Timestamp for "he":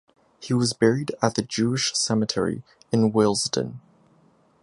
0.39-0.51